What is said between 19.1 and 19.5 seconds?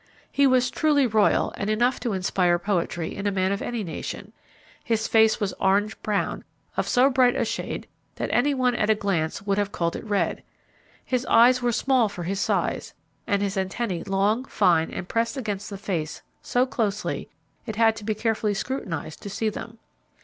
to see